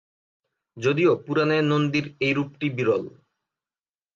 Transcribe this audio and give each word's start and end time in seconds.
যদিও 0.77 1.11
পুরাণে 1.25 1.57
নন্দীর 1.71 2.05
এই 2.19 2.33
রূপটি 2.33 2.67
বিরল। 2.77 3.03